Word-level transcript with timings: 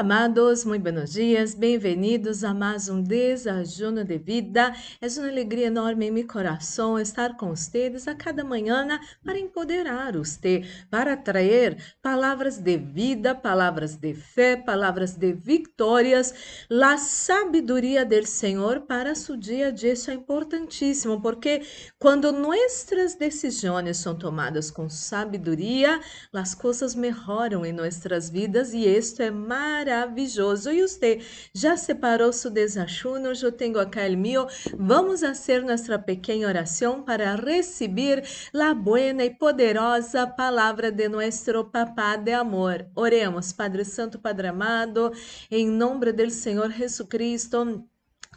Amados, 0.00 0.64
muito 0.64 0.80
buenos 0.80 1.12
dias, 1.12 1.52
bem-vindos 1.52 2.42
a 2.42 2.54
mais 2.54 2.88
um 2.88 3.02
desajuno 3.02 4.02
de 4.02 4.16
vida. 4.16 4.74
É 4.98 5.06
uma 5.18 5.28
alegria 5.28 5.66
enorme 5.66 6.06
em 6.06 6.10
meu 6.10 6.26
coração 6.26 6.98
estar 6.98 7.36
com 7.36 7.50
vocês 7.50 8.08
a 8.08 8.14
cada 8.14 8.42
manhã 8.42 8.98
para 9.22 9.38
empoderar 9.38 10.16
você, 10.16 10.64
para 10.90 11.18
trazer 11.18 11.76
palavras 12.00 12.56
de 12.56 12.78
vida, 12.78 13.34
palavras 13.34 13.94
de 13.94 14.14
fé, 14.14 14.56
palavras 14.56 15.16
de 15.16 15.34
vitórias, 15.34 16.32
a 16.70 16.96
sabedoria 16.96 18.02
do 18.02 18.26
Senhor 18.26 18.80
para 18.80 19.14
seu 19.14 19.36
dia 19.36 19.66
a 19.66 19.70
dia. 19.70 19.92
Isso 19.92 20.10
é 20.10 20.14
importantíssimo, 20.14 21.20
porque 21.20 21.60
quando 21.98 22.32
nossas 22.32 23.16
decisões 23.16 23.98
são 23.98 24.16
tomadas 24.16 24.70
com 24.70 24.88
sabedoria, 24.88 26.00
as 26.32 26.54
coisas 26.54 26.94
melhoram 26.94 27.66
em 27.66 27.72
nossas 27.74 28.30
vidas 28.30 28.72
e 28.72 28.86
isto 28.86 29.20
é 29.20 29.30
mais 29.30 29.89
maravilhoso. 29.90 30.70
E 30.70 30.82
você 30.82 31.20
já 31.52 31.76
separou 31.76 32.32
seu 32.32 32.50
desajuno? 32.50 33.32
Eu 33.42 33.52
tenho 33.52 33.78
acá 33.78 34.06
o 34.06 34.16
meu. 34.16 34.46
Vamos 34.78 35.20
fazer 35.20 35.62
nossa 35.62 35.98
pequena 35.98 36.46
oração 36.46 37.02
para 37.02 37.34
receber 37.34 38.22
a 38.54 38.72
buena 38.72 39.24
e 39.24 39.30
poderosa 39.30 40.26
palavra 40.26 40.90
de 40.92 41.08
nosso 41.08 41.64
Papá 41.64 42.16
de 42.16 42.32
amor. 42.32 42.86
Oremos, 42.94 43.52
Padre 43.52 43.84
Santo, 43.84 44.18
Padre 44.18 44.48
amado, 44.48 45.12
em 45.50 45.68
nome 45.68 46.12
do 46.12 46.30
Senhor 46.30 46.70
Jesucristo. 46.70 47.89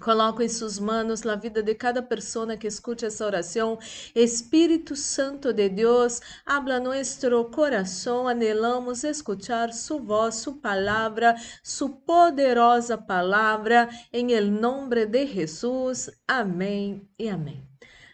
Coloco 0.04 0.44
em 0.44 0.50
suas 0.50 0.80
mãos 0.80 1.26
a 1.26 1.36
vida 1.38 1.64
de 1.64 1.74
cada 1.76 2.04
pessoa 2.04 2.58
que 2.58 2.68
escute 2.68 3.06
essa 3.06 3.26
oração. 3.26 3.80
Espírito 4.14 4.98
Santo 4.98 5.54
de 5.54 5.70
Deus, 5.70 6.20
habla 6.46 6.78
nosso 6.78 7.46
coração. 7.46 8.28
Anelamos 8.28 9.06
escuchar 9.06 9.72
sua 9.72 10.02
voz, 10.02 10.36
sua 10.36 10.58
palavra, 10.58 11.36
sua 11.64 11.88
poderosa 11.88 12.98
palavra. 12.98 13.88
Em 14.12 14.34
el 14.34 14.52
nome 14.52 15.06
de 15.06 15.26
Jesus. 15.26 16.12
Amém 16.28 17.08
e 17.18 17.30
amém. 17.30 17.66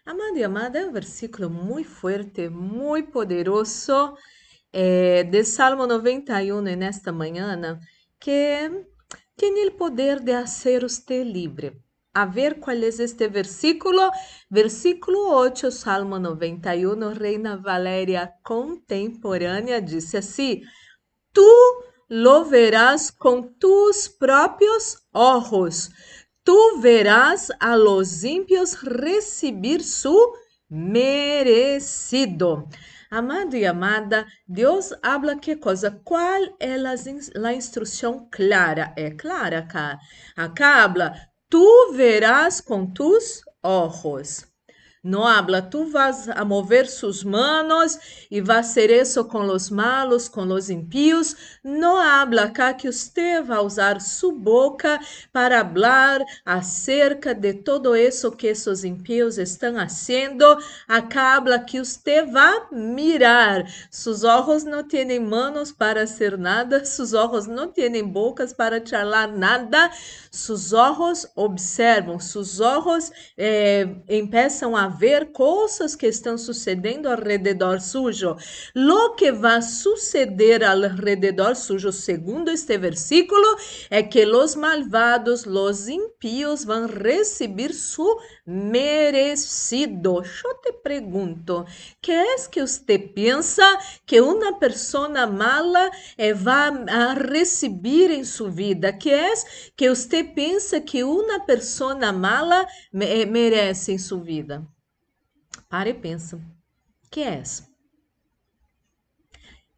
Amado 0.06 0.38
e 0.38 0.44
amada, 0.44 0.78
é 0.78 0.86
um 0.86 0.92
versículo 0.92 1.50
muito 1.50 1.90
forte, 1.90 2.50
muito 2.50 3.10
poderoso, 3.10 4.16
é, 4.72 5.24
de 5.24 5.44
Salmo 5.44 5.88
91 5.88 6.62
nesta 6.62 7.12
manhã, 7.12 7.80
que 8.20 8.86
tem 9.40 9.68
o 9.68 9.72
poder 9.72 10.20
de 10.20 10.34
hacer 10.34 10.84
usted 10.84 11.26
libre. 11.26 11.82
A 12.14 12.26
ver 12.26 12.60
qual 12.60 12.76
é 12.76 12.88
este 12.88 13.28
versículo. 13.30 14.12
Versículo 14.52 15.32
8, 15.32 15.72
Salmo 15.72 16.20
91, 16.20 17.14
Reina 17.14 17.56
Valéria 17.56 18.34
contemporânea, 18.44 19.82
disse 19.82 20.18
assim: 20.18 20.62
Tu 21.34 21.84
lo 22.10 22.44
verás 22.44 23.10
com 23.10 23.42
tus 23.42 24.10
próprios 24.10 24.98
ojos. 25.14 25.90
Tu 26.44 26.80
verás 26.82 27.50
a 27.60 27.78
los 27.78 28.24
ímpios 28.24 28.82
receber 28.82 29.82
su 29.82 30.34
merecido. 30.68 32.68
Amado 33.12 33.56
e 33.56 33.66
amada, 33.66 34.28
Deus 34.48 34.94
habla 35.02 35.36
que 35.36 35.56
coisa? 35.56 35.90
Qual 36.04 36.44
é 36.60 36.76
a 36.76 37.54
instrução 37.54 38.28
clara? 38.32 38.94
É 38.96 39.10
clara 39.10 39.60
acá. 39.60 39.98
Acá 40.38 40.84
habla, 40.84 41.16
tu 41.50 41.94
verás 41.94 42.62
com 42.62 42.86
tus 42.86 43.42
ojos. 43.64 44.49
No 45.02 45.30
habla, 45.30 45.70
tú 45.70 45.90
vas 45.90 46.28
a 46.28 46.44
mover 46.44 46.86
sus 46.86 47.24
manos 47.24 47.98
y 48.30 48.42
va 48.42 48.56
a 48.56 48.60
hacer 48.60 48.92
eso 48.92 49.30
con 49.30 49.48
los 49.48 49.72
malos, 49.72 50.30
con 50.30 50.50
los 50.50 50.70
impíos. 50.70 51.38
No 51.64 52.02
habla 52.02 52.44
acá 52.44 52.76
que 52.76 52.90
usted 52.90 53.50
va 53.50 53.58
a 53.58 53.62
usar 53.62 54.02
su 54.02 54.34
boca 54.34 55.00
para 55.32 55.62
hablar 55.62 56.26
acerca 56.44 57.34
de 57.34 57.54
todo 57.54 57.96
eso 57.96 58.36
que 58.36 58.50
esos 58.50 58.84
impíos 58.84 59.38
están 59.38 59.80
haciendo. 59.80 60.60
Acá 60.86 61.36
habla 61.36 61.66
que 61.66 61.80
usted 61.80 62.26
va 62.36 62.50
a 62.50 62.76
mirar. 62.76 63.68
Sus 63.90 64.26
ojos 64.26 64.66
no 64.66 64.86
tienen 64.86 65.30
manos 65.30 65.72
para 65.72 66.02
hacer 66.02 66.38
nada, 66.38 66.84
sus 66.84 67.14
ojos 67.14 67.48
no 67.48 67.70
tienen 67.70 68.12
bocas 68.12 68.54
para 68.54 68.84
charlar 68.84 69.32
nada. 69.32 69.92
Sus 70.30 70.74
ojos 70.74 71.32
observam, 71.36 72.20
sus 72.20 72.60
ojos 72.60 73.14
eh, 73.38 74.04
empiezan 74.08 74.76
a 74.76 74.89
ver 74.90 75.32
coisas 75.32 75.96
que 75.96 76.08
estão 76.08 76.38
sucedendo 76.38 77.08
ao 77.08 77.18
redor 77.18 77.80
sujo. 77.80 78.36
Lo 78.76 79.16
que 79.16 79.32
vai 79.32 79.62
suceder 79.62 80.64
ao 80.64 80.82
redor 80.82 81.56
sujo, 81.56 81.92
segundo 81.92 82.52
este 82.52 82.78
versículo, 82.78 83.48
é 83.90 84.04
que 84.04 84.26
os 84.26 84.56
malvados, 84.56 85.46
os 85.46 85.88
impíos, 85.88 86.66
vão 86.66 86.88
receber 86.88 87.74
su 87.74 88.20
merecido. 88.46 90.24
Eu 90.44 90.56
te 90.62 90.74
pergunto, 90.74 91.66
que 92.02 92.12
é 92.12 92.36
que 92.52 92.62
você 92.62 92.98
pensa 92.98 93.64
que 94.06 94.20
uma 94.20 94.58
pessoa 94.58 95.28
mala 95.28 95.90
eh, 96.18 96.34
vai 96.34 96.70
a 96.90 97.14
receber 97.14 98.12
em 98.12 98.24
sua 98.24 98.50
vida? 98.50 98.92
Que 98.94 99.12
é 99.12 99.34
que 99.76 99.90
você 99.90 100.24
pensa 100.24 100.82
que 100.82 101.04
uma 101.04 101.40
pessoa 101.42 101.96
mala 102.12 102.66
eh, 102.94 103.26
merece 103.26 103.92
em 103.92 103.98
sua 103.98 104.20
vida? 104.20 104.68
Para 105.70 105.90
e 105.90 105.94
pensa. 105.94 106.42
Que 107.12 107.22
é 107.22 107.36
essa? 107.42 107.70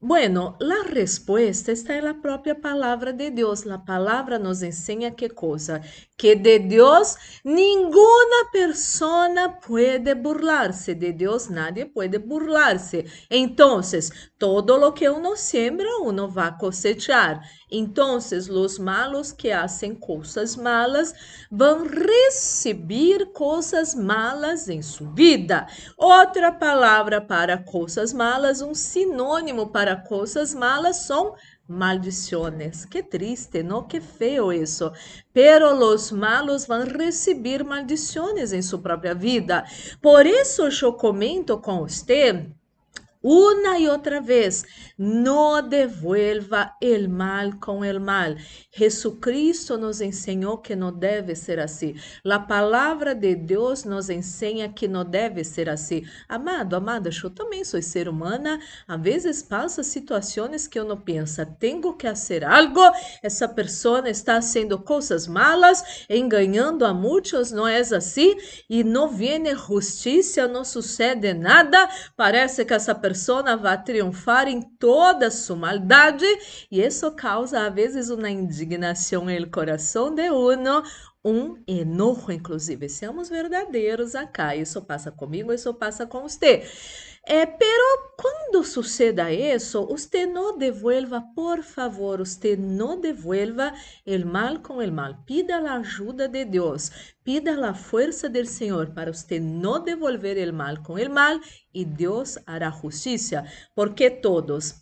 Bueno, 0.04 0.58
la 0.60 0.82
respuesta 0.88 1.72
está 1.72 1.96
en 1.96 2.06
la 2.06 2.22
propia 2.22 2.60
palabra 2.60 3.14
de 3.14 3.30
Dios. 3.30 3.68
La 3.68 3.86
palabra 3.86 4.40
nos 4.40 4.64
enseña 4.64 5.16
qué 5.16 5.30
cosa? 5.30 5.82
Que 6.18 6.36
de 6.36 6.58
Dios 6.58 7.18
ninguna 7.44 8.40
persona 8.52 9.60
puede 9.60 10.16
burlarse. 10.16 10.96
De 10.96 11.14
Dios 11.14 11.52
nadie 11.52 11.86
puede 11.86 12.18
burlarse. 12.18 13.06
Entonces, 13.30 14.12
todo 14.42 14.76
lo 14.76 14.92
que 14.92 15.08
uno 15.08 15.36
siembra, 15.36 15.88
uno 16.02 16.28
va 16.28 16.48
a 16.48 16.58
cosechar. 16.58 17.42
Entonces, 17.70 18.48
los 18.48 18.80
malos 18.80 19.32
que 19.32 19.54
hacen 19.54 19.94
cosas 19.94 20.58
malas 20.58 21.14
vão 21.52 21.86
receber 21.86 23.32
coisas 23.34 23.94
malas 23.94 24.68
em 24.68 24.82
sua 24.82 25.12
vida. 25.14 25.68
Outra 25.96 26.52
palavra 26.52 27.22
para 27.22 27.56
coisas 27.60 28.14
malas, 28.14 28.64
um 28.64 28.74
sinônimo 28.74 29.68
para 29.68 29.96
coisas 29.96 30.56
malas 30.56 31.06
são 31.06 31.36
maldições. 31.68 32.84
Que 32.86 33.04
triste, 33.04 33.62
não? 33.62 33.84
Que 33.84 34.02
feio 34.02 34.52
isso. 34.52 34.92
Pero 35.32 35.72
los 35.76 36.12
malos 36.12 36.66
vão 36.66 36.84
receber 36.84 37.64
maldições 37.64 38.54
em 38.54 38.64
sua 38.64 38.80
própria 38.82 39.14
vida. 39.14 39.64
Por 40.02 40.26
isso 40.26 40.64
eu 40.82 40.94
comento 40.94 41.60
com 41.60 41.82
você 41.82 42.52
una 43.22 43.78
y 43.78 43.88
otra 43.88 44.20
vez, 44.20 44.66
no 44.98 45.62
devuelva 45.62 46.78
el 46.82 47.08
mal 47.08 47.60
con 47.60 47.86
el 47.86 48.00
mal. 48.00 48.38
Jesucristo 48.72 49.78
nos 49.78 50.02
ensinou 50.02 50.58
que 50.58 50.76
não 50.76 50.92
deve 50.92 51.36
ser 51.36 51.60
assim. 51.60 51.96
A 52.26 52.40
palavra 52.40 53.14
de 53.14 53.36
Deus 53.36 53.84
nos 53.84 54.10
ensina 54.10 54.70
que 54.70 54.88
não 54.88 55.06
deve 55.06 55.44
ser 55.44 55.70
assim. 55.70 56.04
Amado, 56.28 56.76
amada, 56.76 57.10
eu 57.24 57.30
também 57.30 57.64
sou 57.64 57.82
ser 57.82 58.08
humana. 58.08 58.60
Às 58.88 59.02
vezes 59.02 59.44
passa 59.44 59.84
situações 59.84 60.68
que 60.68 60.80
eu 60.80 60.86
não 60.86 60.98
penso, 60.98 61.46
tenho 61.60 61.94
que 61.94 62.08
fazer 62.08 62.44
algo. 62.44 62.82
Essa 63.22 63.48
pessoa 63.48 64.10
está 64.10 64.36
fazendo 64.36 64.80
coisas 64.80 65.28
malas, 65.28 66.06
enganando 66.10 66.86
a 66.86 66.94
muitos, 66.94 67.52
não 67.52 67.68
é 67.68 67.80
assim? 67.80 68.36
E 68.70 68.84
não 68.84 69.08
vem 69.08 69.56
justiça, 69.56 70.48
não 70.48 70.64
sucede 70.64 71.34
nada. 71.34 71.90
Parece 72.16 72.66
que 72.66 72.74
essa 72.74 72.96
pessoa 72.96 73.11
persona 73.12 73.58
vai 73.58 73.84
triunfar 73.84 74.48
em 74.48 74.62
toda 74.62 75.30
sua 75.30 75.58
maldade 75.58 76.26
e 76.72 76.82
isso 76.82 77.12
causa 77.12 77.68
às 77.68 77.74
vezes 77.74 78.10
uma 78.10 78.30
indignação 78.30 79.26
no 79.26 79.52
coração 79.52 80.16
de 80.16 80.30
uno, 80.30 80.82
um 81.24 81.62
enojo, 81.68 82.32
inclusive. 82.32 82.88
Seamos 82.88 83.28
verdadeiros 83.28 84.16
acá. 84.16 84.56
Isso 84.56 84.82
passa 84.82 85.12
comigo, 85.12 85.52
isso 85.52 85.74
passa 85.74 86.08
com 86.08 86.22
você. 86.22 86.64
É, 87.24 87.46
pero 87.46 88.16
quando 88.18 88.64
suceda 88.64 89.32
isso, 89.32 89.86
você 89.86 90.26
não 90.26 90.58
devuelva, 90.58 91.22
por 91.36 91.62
favor, 91.62 92.18
você 92.18 92.56
não 92.56 93.00
devuelva 93.00 93.72
o 94.06 94.26
mal 94.26 94.60
com 94.60 94.78
o 94.78 94.92
mal. 94.92 95.16
Pida 95.26 95.58
a 95.58 95.78
ajuda 95.78 96.28
de 96.28 96.44
Deus, 96.44 97.14
pida 97.24 97.70
a 97.70 97.74
força 97.76 98.28
do 98.28 98.44
Senhor 98.46 98.88
para 98.88 99.14
você 99.14 99.40
não 99.40 99.84
devolver 99.84 100.50
o 100.50 100.54
mal 100.54 100.82
com 100.82 100.94
o 100.94 101.10
mal 101.10 101.40
e 101.74 101.86
Deus 101.86 102.40
hará 102.46 102.72
justiça, 102.72 103.46
porque 103.76 104.10
todos 104.10 104.76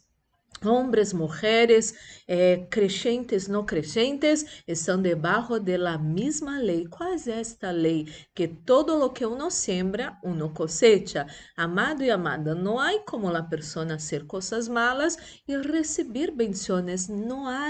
Hombres, 0.63 1.13
mujeres, 1.13 1.94
eh, 2.27 2.67
creyentes, 2.69 3.47
no 3.47 3.65
creyentes, 3.65 4.63
estão 4.67 5.01
debaixo 5.01 5.59
de 5.59 5.77
la 5.77 5.97
misma 5.97 6.59
lei. 6.59 6.88
Qual 6.88 7.13
é 7.13 7.39
esta 7.39 7.71
lei? 7.71 8.06
Que 8.35 8.47
todo 8.47 8.97
lo 8.97 9.11
que 9.13 9.25
uno 9.25 9.50
siembra, 9.50 10.17
uno 10.23 10.53
cosecha. 10.53 11.25
Amado 11.56 12.03
e 12.03 12.11
amada, 12.11 12.53
não 12.56 12.79
há 12.79 13.00
como 13.06 13.27
a 13.29 13.44
pessoa 13.44 13.85
hacer 13.94 14.25
coisas 14.27 14.67
malas 14.67 15.17
e 15.47 15.57
receber 15.57 16.31
bendiciones. 16.31 17.07
Não 17.07 17.47
há. 17.47 17.69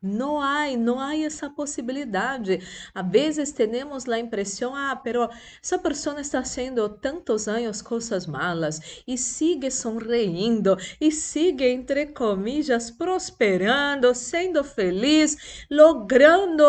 Não 0.00 0.40
há, 0.40 0.68
não 0.76 1.00
há 1.00 1.16
essa 1.16 1.50
possibilidade. 1.50 2.60
A 2.94 3.02
vezes 3.02 3.50
temos 3.50 4.08
a 4.08 4.16
impressão, 4.16 4.72
ah, 4.72 4.94
pero 4.94 5.28
essa 5.60 5.76
pessoa 5.76 6.20
está 6.20 6.38
fazendo 6.40 6.88
tantos 6.88 7.48
anos 7.48 7.82
coisas 7.82 8.24
malas 8.24 9.02
e 9.08 9.18
sigue 9.18 9.72
sonrindo 9.72 10.76
e 11.00 11.10
sigue, 11.10 11.66
entre 11.66 12.06
comillas, 12.06 12.92
prosperando, 12.92 14.14
sendo 14.14 14.62
feliz, 14.62 15.66
logrando 15.68 16.62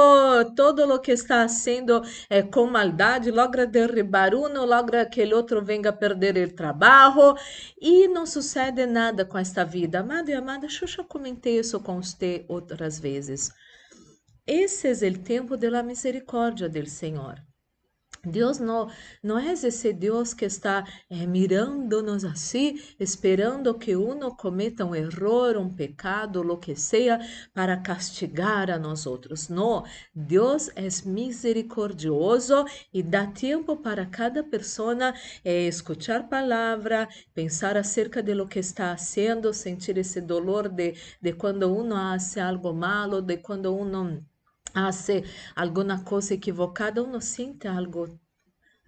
todo 0.55 0.91
o 0.91 0.97
que 0.97 1.11
está 1.11 1.47
fazendo 1.47 2.01
eh, 2.31 2.41
com 2.41 2.65
maldade, 2.65 3.29
logra 3.29 3.67
derribar 3.67 4.33
um, 4.33 4.47
logra 4.65 5.05
que 5.05 5.23
o 5.23 5.35
outro 5.35 5.63
venga 5.63 5.93
perder 5.93 6.35
o 6.47 6.51
trabalho 6.51 7.35
e 7.79 8.07
não 8.07 8.25
sucede 8.25 8.87
nada 8.87 9.23
com 9.23 9.37
esta 9.37 9.63
vida. 9.63 9.99
Amado 9.99 10.29
e 10.29 10.33
amada, 10.33 10.65
eu 10.65 10.87
já 10.87 11.03
comentei 11.03 11.59
isso 11.59 11.79
com 11.79 12.01
você 12.01 12.43
outras 12.47 12.99
vezes 12.99 13.18
vezes. 13.27 13.51
Esse 14.47 14.87
é 14.87 15.09
o 15.09 15.17
tempo 15.17 15.57
da 15.57 15.83
misericórdia 15.83 16.69
do 16.69 16.85
Senhor. 16.89 17.35
Deus 18.23 18.59
não, 18.59 18.89
não 19.23 19.37
é 19.39 19.53
esse 19.53 19.93
Deus 19.93 20.33
que 20.33 20.45
está 20.45 20.85
eh, 21.09 21.25
mirando-nos 21.25 22.23
assim, 22.23 22.79
esperando 22.99 23.73
que 23.73 23.95
uno 23.95 24.35
cometa 24.35 24.85
um 24.85 24.95
erro, 24.95 25.59
um 25.59 25.73
pecado, 25.73 26.41
lo 26.41 26.57
que 26.57 26.75
seja, 26.75 27.19
para 27.53 27.77
castigar 27.77 28.69
a 28.69 28.77
nós 28.77 29.05
outros. 29.05 29.49
Não, 29.49 29.83
Deus 30.13 30.69
é 30.75 30.87
misericordioso 31.05 32.65
e 32.93 33.01
dá 33.01 33.27
tempo 33.27 33.77
para 33.77 34.05
cada 34.05 34.43
pessoa 34.43 35.13
eh, 35.43 35.67
escutar 35.67 36.27
palavra, 36.29 37.07
pensar 37.33 37.77
acerca 37.77 38.21
de 38.21 38.33
lo 38.33 38.47
que 38.47 38.59
está 38.59 38.97
fazendo, 38.97 39.53
sentir 39.53 39.97
esse 39.97 40.21
dolor 40.21 40.69
de, 40.69 40.95
de 41.21 41.33
quando 41.33 41.73
uno 41.73 41.95
faz 41.95 42.37
algo 42.37 42.73
malo, 42.73 43.21
de 43.21 43.37
quando 43.37 43.73
uno 43.75 44.23
hace 44.73 45.23
alguma 45.55 46.03
coisa 46.03 46.33
equivocada, 46.33 47.01
uno 47.01 47.21
sente 47.21 47.67
algo 47.67 48.19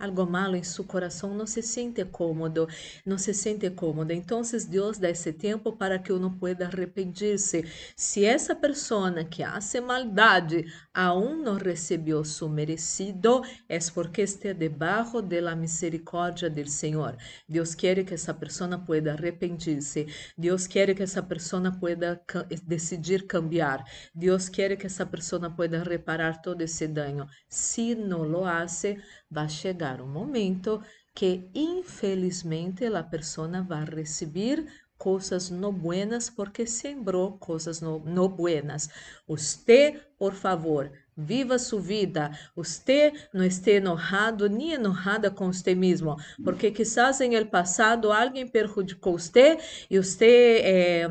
algo 0.02 0.26
malo 0.26 0.56
em 0.56 0.64
seu 0.64 0.84
coração, 0.84 1.34
não 1.36 1.46
se 1.46 1.62
sente 1.62 2.04
cômodo, 2.06 2.68
não 3.06 3.18
se 3.18 3.34
sente 3.34 3.70
cômodo. 3.70 4.12
Então, 4.12 4.42
Deus 4.68 4.98
dá 4.98 5.10
esse 5.10 5.32
tempo 5.32 5.74
para 5.74 6.00
que 6.00 6.12
uno 6.12 6.32
pueda 6.38 6.66
arrepender-se. 6.66 7.66
Se 7.96 8.26
essa 8.26 8.56
pessoa 8.56 9.24
que 9.24 9.44
hace 9.44 9.80
maldade 9.80 10.66
aún 10.94 11.44
não 11.44 11.58
recebeu 11.58 12.26
su 12.26 12.50
merecido, 12.50 13.42
é 13.70 13.78
porque 13.94 14.22
está 14.24 14.54
debaixo 14.54 15.22
de 15.22 15.42
la 15.42 15.56
misericórdia 15.56 16.50
del 16.50 16.68
Senhor. 16.68 17.16
Deus 17.48 17.76
quer 17.76 18.04
que 18.06 18.14
essa 18.14 18.34
pessoa 18.34 18.78
pueda 18.80 19.14
arrepender-se. 19.14 20.08
Deus 20.38 20.68
quer 20.68 20.96
que 20.96 21.04
essa 21.04 21.22
pessoa 21.22 21.72
pueda 21.72 22.22
decidir 22.66 23.28
cambiar. 23.28 23.84
Deus 24.14 24.50
quer 24.50 24.76
que 24.78 24.88
essa 24.88 25.06
pessoa 25.06 25.50
pueda 25.50 25.84
reparar 25.84 26.42
todo 26.42 26.62
esse 26.62 26.88
dano. 26.88 27.28
Se 27.48 27.96
não 27.96 28.24
lo 28.24 28.46
hace, 28.46 28.98
vai 29.32 29.48
chegar 29.48 30.02
um 30.02 30.08
momento 30.08 30.82
que 31.16 31.50
infelizmente 31.56 32.86
a 32.86 33.04
pessoa 33.04 33.62
vai 33.64 33.86
receber 33.86 34.66
coisas 34.98 35.50
não 35.50 35.74
buenas 35.74 36.30
porque 36.30 36.68
sembrou 36.68 37.38
coisas 37.40 37.82
não, 37.82 37.98
não 38.00 38.28
buenas. 38.28 38.88
Você, 39.28 40.00
por 40.20 40.34
favor, 40.34 40.92
viva 41.18 41.58
sua 41.58 41.82
vida. 41.82 42.32
Você 42.56 43.12
não 43.34 43.44
esteja 43.44 43.78
enojado 43.78 44.48
nem 44.48 44.74
enojada 44.74 45.32
com 45.32 45.52
você 45.52 45.74
mesmo, 45.74 46.16
porque 46.44 46.70
quizás 46.72 47.20
em 47.20 47.34
el 47.34 47.48
passado 47.48 48.12
alguém 48.12 48.48
perjudicou 48.48 49.18
você 49.18 49.58
e 49.90 49.98
você 49.98 50.62
eh, 50.64 51.08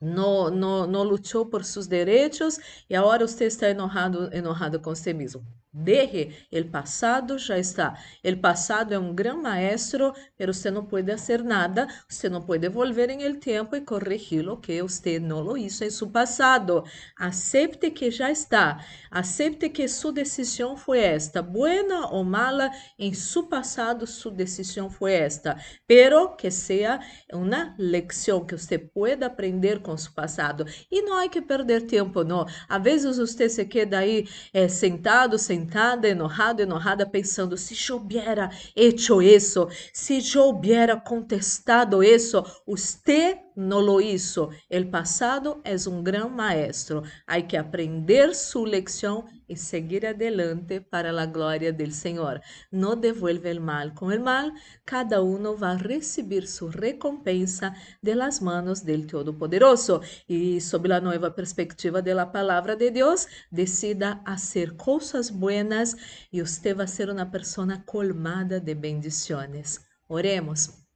não, 0.00 0.48
não, 0.50 0.86
não 0.86 1.02
lutou 1.02 1.44
por 1.44 1.64
seus 1.64 1.86
direitos 1.86 2.58
e 2.88 2.96
agora 2.96 3.26
você 3.26 3.44
está 3.44 3.68
enojado, 3.68 4.30
enojado 4.32 4.80
com 4.80 4.94
você 4.94 5.12
mesmo. 5.12 5.44
Deje, 5.80 6.30
el 6.50 6.66
pasado 6.66 7.38
já 7.38 7.56
está. 7.56 7.94
El 8.24 8.40
pasado 8.40 8.92
é 8.92 8.98
um 8.98 9.14
gran 9.14 9.36
maestro, 9.36 10.12
pero 10.36 10.52
você 10.52 10.72
não 10.72 10.84
pode 10.84 11.10
fazer 11.12 11.44
nada, 11.44 11.86
você 12.08 12.28
não 12.28 12.42
pode 12.42 12.68
volver 12.68 13.10
em 13.10 13.22
el 13.22 13.38
tempo 13.38 13.76
e 13.76 13.80
corrigir 13.82 14.44
lo 14.44 14.56
que 14.56 14.82
você 14.82 15.20
não 15.20 15.40
lo 15.40 15.56
hizo 15.56 15.84
em 15.84 15.90
seu 15.90 16.08
passado. 16.08 16.82
Acepte 17.16 17.92
que 17.92 18.10
já 18.10 18.28
está. 18.30 18.84
Acepte 19.08 19.68
que 19.68 19.86
sua 19.86 20.12
decisão 20.12 20.76
foi 20.76 20.98
esta, 20.98 21.42
buena 21.42 22.08
ou 22.08 22.24
mala, 22.24 22.70
em 22.98 23.14
seu 23.14 23.44
passado 23.44 24.04
sua 24.04 24.32
decisão 24.32 24.90
foi 24.90 25.12
esta, 25.12 25.56
pero 25.86 26.34
que 26.36 26.50
seja 26.50 26.98
uma 27.32 27.74
lección 27.78 28.44
que 28.44 28.58
você 28.58 28.78
pueda 28.78 29.26
aprender 29.26 29.80
com 29.80 29.96
seu 29.96 30.12
passado. 30.12 30.64
E 30.90 31.02
não 31.02 31.18
há 31.18 31.28
que 31.28 31.40
perder 31.40 31.82
tempo, 31.82 32.24
não. 32.24 32.46
Às 32.68 32.82
vezes 32.82 33.16
você 33.16 33.48
se 33.48 33.64
queda 33.64 33.98
aí 33.98 34.28
eh, 34.52 34.68
sentado, 34.68 35.38
sentado 35.38 35.67
sentada, 35.68 36.08
enojada, 36.08 36.62
enojada, 36.62 37.06
pensando: 37.06 37.56
se 37.56 37.76
eu 37.90 37.96
hubiera 37.96 38.50
hecho 38.74 39.20
isso, 39.20 39.68
se 39.92 40.18
eu 40.34 40.48
hubiera 40.48 40.96
contestado 40.96 42.02
isso, 42.02 42.42
você 42.66 43.38
não 43.54 43.80
lo 43.80 44.00
hizo. 44.00 44.50
El 44.70 44.88
passado 44.88 45.60
é 45.64 45.74
um 45.88 46.02
gran 46.02 46.28
maestro. 46.28 47.02
Hay 47.26 47.42
que 47.46 47.56
aprender 47.56 48.34
su 48.34 48.64
lección 48.64 49.24
e 49.48 49.56
seguir 49.56 50.04
adelante 50.06 50.80
para 50.80 51.10
a 51.10 51.26
glória 51.26 51.72
del 51.72 51.92
Senhor. 51.92 52.40
Não 52.70 52.94
devuelve 52.96 53.50
el 53.50 53.60
mal 53.60 53.94
com 53.94 54.12
el 54.12 54.20
mal, 54.20 54.52
cada 54.84 55.22
uno 55.22 55.56
vai 55.56 55.76
receber 55.76 56.46
sua 56.46 56.70
recompensa 56.70 57.74
de 58.02 58.14
las 58.14 58.40
manos 58.40 58.84
del 58.84 59.06
Todo-Poderoso. 59.06 60.00
E 60.28 60.60
sob 60.60 60.92
a 60.92 61.00
nova 61.00 61.30
perspectiva 61.30 62.02
de 62.02 62.14
la 62.14 62.26
palavra 62.26 62.76
de 62.76 62.90
Deus, 62.90 63.26
decida 63.50 64.20
hacer 64.24 64.76
coisas 64.76 65.30
buenas 65.30 65.96
e 66.32 66.42
você 66.42 66.74
vai 66.74 66.86
ser 66.86 67.10
uma 67.10 67.26
pessoa 67.26 67.82
colmada 67.86 68.60
de 68.60 68.74
bendiciones. 68.74 69.80
Oremos. 70.08 70.87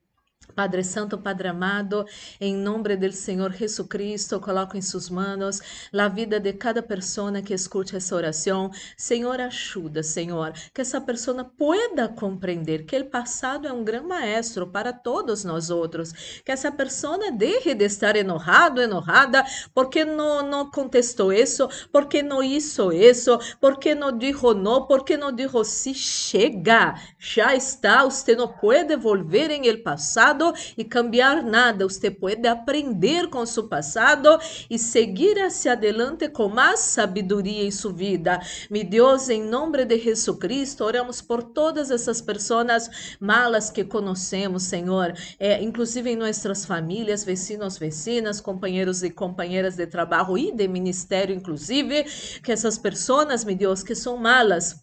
Padre 0.55 0.85
Santo, 0.85 1.19
Padre 1.19 1.49
amado, 1.49 2.05
em 2.41 2.55
nome 2.55 2.97
do 2.97 3.13
Senhor 3.13 3.53
Jesus 3.53 3.89
Cristo, 3.89 4.41
coloco 4.41 4.77
em 4.77 4.83
suas 4.83 5.09
mãos 5.09 5.61
a 5.93 6.09
vida 6.09 6.39
de 6.39 6.53
cada 6.53 6.83
pessoa 6.83 7.41
que 7.41 7.55
escute 7.55 7.97
essa 7.97 8.15
oração. 8.15 8.71
Senhor, 8.97 9.41
ajuda, 9.41 10.03
Senhor, 10.03 10.53
que 10.75 10.81
essa 10.81 11.01
pessoa 11.01 11.45
pueda 11.45 12.09
compreender 12.09 12.85
que 12.85 12.99
o 12.99 13.05
passado 13.07 13.67
é 13.67 13.73
um 13.73 13.85
grande 13.85 14.09
maestro 14.09 14.67
para 14.67 14.93
todos 14.93 15.45
nós 15.45 15.71
outros. 15.71 16.13
Que 16.45 16.53
essa 16.53 16.71
pessoa 16.71 17.31
deixe 17.31 17.75
de 17.75 17.85
estar 17.85 18.17
enojado, 18.17 18.81
enojada, 18.81 19.45
porque 19.75 20.05
não, 20.05 20.43
não 20.43 20.71
contestou 20.71 21.33
isso, 21.33 21.69
porque 21.91 22.23
não 22.23 22.43
hizo 22.43 22.93
isso, 22.93 23.39
porque 23.61 23.95
não 23.95 24.17
dijo 24.17 24.53
não, 24.55 24.87
porque 24.87 25.17
não 25.17 25.33
dijo 25.33 25.63
sim. 25.65 25.95
Chega, 25.95 26.95
já 27.19 27.55
está, 27.55 28.05
você 28.05 28.35
não 28.35 28.49
pode 28.49 28.97
volver 28.97 29.51
em 29.51 29.67
el 29.67 29.83
passado 29.83 30.42
passado 30.43 30.55
e 30.77 30.85
cambiar 30.85 31.43
nada. 31.43 31.87
Você 31.87 32.11
pode 32.11 32.47
aprender 32.49 33.29
com 33.29 33.47
seu 33.47 33.69
passado 33.69 34.29
e 34.69 34.79
seguir 34.79 35.39
hacia 35.39 35.73
adelante 35.73 36.29
com 36.29 36.49
mais 36.49 36.81
sabedoria 36.81 37.65
em 37.65 37.71
sua 37.71 37.93
vida. 37.93 38.41
Mi 38.71 38.83
Deus, 38.83 39.29
em 39.29 39.43
nome 39.43 39.85
de 39.85 39.99
Jesus 39.99 40.39
Cristo, 40.39 40.85
oramos 40.85 41.23
por 41.23 41.43
todas 41.43 41.91
essas 41.91 42.21
pessoas 42.21 42.91
malas 43.21 43.71
que 43.71 43.85
conhecemos, 43.85 44.65
Senhor, 44.65 45.15
é, 45.39 45.63
inclusive 45.63 46.11
em 46.11 46.17
nossas 46.17 46.65
famílias, 46.65 47.25
vecinos, 47.25 47.79
vecinas, 47.79 48.41
companheiros 48.41 49.03
e 49.03 49.11
companheiras 49.11 49.77
de 49.77 49.87
trabalho 49.87 50.37
e 50.37 50.53
de 50.53 50.67
ministério, 50.67 51.35
inclusive, 51.35 52.05
que 52.43 52.51
essas 52.51 52.79
pessoas, 52.79 53.45
meu 53.45 53.55
Deus, 53.55 53.83
que 53.83 53.95
são 53.95 54.17
malas, 54.17 54.83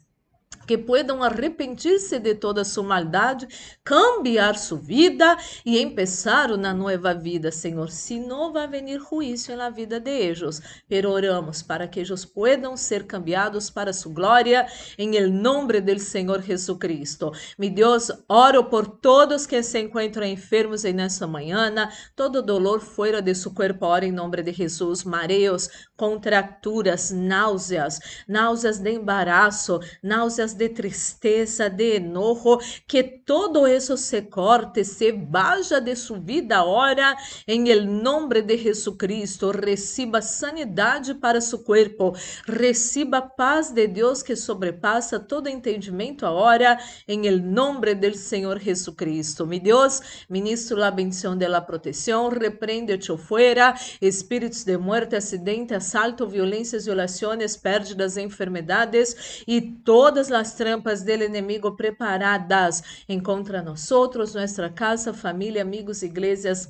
que 0.69 0.77
puedan 0.77 1.23
arrepentir-se 1.23 2.19
de 2.19 2.35
toda 2.35 2.63
sua 2.63 2.83
maldade, 2.83 3.47
cambiar 3.83 4.55
sua 4.55 4.77
vida 4.77 5.35
e 5.65 5.79
empezar 5.79 6.51
uma 6.51 6.71
nova 6.71 7.11
vida, 7.11 7.51
Senhor. 7.51 7.89
Se 7.89 8.19
não 8.19 8.53
vai 8.53 8.67
venir 8.67 8.99
juízo 8.99 9.55
na 9.55 9.71
vida 9.71 9.99
de 9.99 10.11
eles, 10.11 10.61
pero 10.87 11.09
oramos 11.09 11.63
para 11.63 11.87
que 11.87 12.01
eles 12.01 12.23
puedan 12.23 12.77
ser 12.77 13.07
cambiados 13.07 13.71
para 13.71 13.91
sua 13.91 14.13
glória, 14.13 14.67
em 14.95 15.15
el 15.15 15.31
nome 15.31 15.81
do 15.81 15.99
Senhor 15.99 16.39
Jesucristo. 16.43 17.31
Mi 17.57 17.71
Deus, 17.71 18.11
oro 18.27 18.65
por 18.65 18.85
todos 18.99 19.47
que 19.47 19.63
se 19.63 19.79
encontram 19.79 20.27
enfermos 20.27 20.85
em 20.85 20.93
nessa 20.93 21.25
manhã, 21.25 21.73
todo 22.15 22.43
dolor 22.43 22.79
fora 22.79 23.23
de 23.23 23.33
seu 23.33 23.51
corpo, 23.55 23.87
ora 23.87 24.05
em 24.05 24.11
nome 24.11 24.43
de 24.43 24.53
Jesus, 24.53 25.03
mareos, 25.03 25.67
contracturas, 25.97 27.09
náuseas, 27.09 27.99
náuseas 28.27 28.77
de 28.77 28.91
embaraço, 28.91 29.79
náuseas 30.03 30.38
de 30.47 30.69
tristeza, 30.69 31.69
de 31.69 31.97
enojo, 31.97 32.59
que 32.87 33.03
todo 33.03 33.67
isso 33.67 33.97
se 33.97 34.21
corte, 34.23 34.83
se 34.83 35.11
vaya 35.11 35.79
de 35.79 35.95
sua 35.95 36.19
vida 36.19 36.57
agora, 36.57 37.15
em 37.47 37.69
el 37.69 37.85
nome 37.85 38.41
de 38.41 38.57
Jesucristo. 38.57 39.51
Receba 39.51 40.21
sanidade 40.21 41.13
para 41.15 41.41
seu 41.41 41.59
corpo, 41.59 42.15
receba 42.45 43.21
paz 43.21 43.71
de 43.71 43.87
Deus 43.87 44.23
que 44.23 44.35
sobrepassa 44.35 45.19
todo 45.19 45.47
entendimento 45.47 46.25
agora, 46.25 46.79
em 47.07 47.27
el 47.27 47.41
nome 47.41 47.95
del 47.95 48.15
Senhor 48.15 48.59
Jesucristo. 48.59 49.45
Mi 49.45 49.59
Deus, 49.59 50.01
ministro 50.29 50.83
a 50.83 50.91
bendição 50.91 51.37
de 51.37 51.47
la 51.47 51.61
proteção, 51.61 52.29
repreende-te 52.29 53.15
fora, 53.17 53.75
espíritos 54.01 54.63
de 54.63 54.77
muerte, 54.77 55.15
acidente, 55.15 55.73
assalto, 55.73 56.27
violências, 56.27 56.85
violações, 56.85 57.57
pérdidas, 57.57 58.17
enfermedades 58.17 59.43
e 59.47 59.61
todas 59.61 60.28
as 60.35 60.55
trampas 60.55 61.03
del 61.03 61.23
inimigo 61.23 61.75
preparadas. 61.75 62.83
Contra 63.23 63.61
nós 63.61 63.91
outros, 63.91 64.33
nossa 64.35 64.69
casa, 64.69 65.13
família, 65.13 65.61
amigos, 65.61 66.03
igrejas 66.03 66.67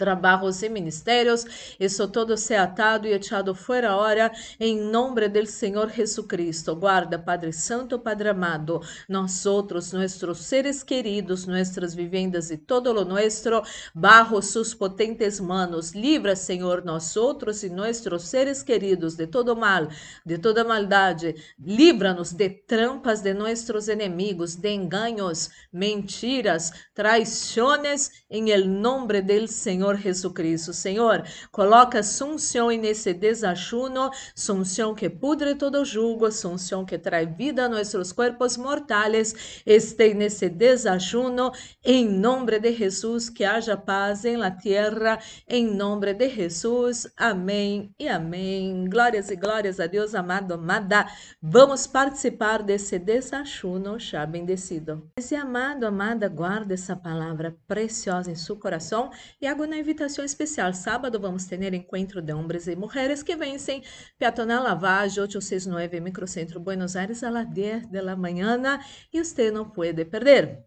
trabalhos 0.00 0.62
e 0.62 0.68
ministérios, 0.70 1.44
isso 1.78 2.08
todo 2.08 2.36
se 2.36 2.54
atado 2.54 3.06
e 3.06 3.12
echado 3.12 3.54
hora, 3.96 4.32
em 4.58 4.80
nome 4.80 5.28
do 5.28 5.46
Senhor 5.46 5.90
Jesucristo. 5.90 6.74
Guarda, 6.74 7.18
Padre 7.18 7.52
Santo, 7.52 7.98
Padre 7.98 8.30
amado, 8.30 8.80
nós 9.08 9.44
outros, 9.44 9.92
nossos 9.92 10.38
seres 10.38 10.82
queridos, 10.82 11.46
nossas 11.46 11.94
vivendas 11.94 12.50
e 12.50 12.56
todo 12.56 12.92
lo 12.92 13.04
nuestro, 13.04 13.62
bajo 13.94 14.40
sus 14.40 14.72
potentes 14.72 15.38
manos. 15.38 15.92
Senhor, 16.34 16.82
nós 16.82 17.16
outros 17.16 17.62
e 17.62 17.68
nossos 17.68 18.22
seres 18.22 18.62
queridos 18.62 19.16
de 19.16 19.26
todo 19.26 19.54
mal, 19.54 19.88
de 20.24 20.38
toda 20.38 20.64
maldade. 20.64 21.34
Livra-nos 21.58 22.32
de 22.32 22.48
trampas 22.48 23.20
de 23.20 23.34
nossos 23.34 23.88
inimigos, 23.88 24.56
de 24.56 24.70
enganos, 24.70 25.50
mentiras, 25.72 26.72
traições, 26.94 28.10
em 28.30 28.50
el 28.50 28.66
do 28.66 29.48
Senhor 29.48 29.69
Senhor 29.70 29.96
Jesucristo. 29.96 30.72
Senhor, 30.72 31.22
coloca 31.52 32.02
sunção 32.02 32.70
nesse 32.70 33.14
desachuno, 33.14 34.10
sunção 34.34 34.96
que 34.96 35.08
pudre 35.08 35.54
todo 35.54 35.84
jugo, 35.84 36.32
sunção 36.32 36.84
que 36.84 36.98
traz 36.98 37.28
vida 37.36 37.66
a 37.66 37.68
nossos 37.68 38.10
corpos 38.10 38.56
mortais, 38.56 39.62
este 39.64 40.12
nesse 40.12 40.48
desachuno, 40.48 41.52
em 41.84 42.08
nome 42.08 42.58
de 42.58 42.72
Jesus, 42.72 43.30
que 43.30 43.44
haja 43.44 43.76
paz 43.76 44.24
em 44.24 44.36
la 44.36 44.50
tierra, 44.50 45.20
em 45.48 45.64
nome 45.64 46.14
de 46.14 46.28
Jesus. 46.28 47.06
Amém 47.16 47.94
e 47.96 48.08
amém. 48.08 48.88
Glórias 48.90 49.30
e 49.30 49.36
glórias 49.36 49.78
a 49.78 49.86
Deus, 49.86 50.16
amado, 50.16 50.54
amada. 50.54 51.06
Vamos 51.40 51.86
participar 51.86 52.64
desse 52.64 52.98
desachuno 52.98 54.00
já 54.00 54.26
bendecido. 54.26 55.08
Esse 55.16 55.36
amado, 55.36 55.86
amada, 55.86 56.28
guarda 56.28 56.74
essa 56.74 56.96
palavra 56.96 57.56
preciosa 57.68 58.32
em 58.32 58.34
seu 58.34 58.56
coração 58.56 59.10
e 59.40 59.46
agora 59.50 59.76
invitação 59.76 60.24
especial. 60.24 60.72
Sábado 60.72 61.18
vamos 61.18 61.44
ter 61.44 61.74
encontro 61.74 62.22
de 62.22 62.32
homens 62.32 62.68
e 62.68 62.76
mulheres 62.76 63.22
que 63.22 63.34
vencem 63.34 63.82
Peatonal 64.18 64.62
Lavage 64.62 65.20
869 65.20 66.00
Microcentro 66.00 66.60
Buenos 66.60 66.94
Aires 66.94 67.24
a 67.24 67.30
las 67.30 67.48
10 67.50 67.88
de 67.88 68.00
la 68.00 68.14
mañana 68.14 68.80
e 69.12 69.22
você 69.22 69.50
não 69.50 69.68
pode 69.68 70.04
perder. 70.04 70.64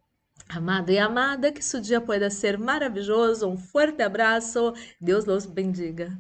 Amado 0.50 0.92
e 0.92 1.00
amada, 1.00 1.52
que 1.52 1.64
seu 1.64 1.80
dia 1.80 2.02
pueda 2.02 2.30
ser 2.30 2.58
maravilhoso. 2.58 3.48
Um 3.48 3.58
forte 3.58 4.02
abraço. 4.02 4.74
Deus 5.00 5.26
los 5.26 5.46
bendiga. 5.46 6.20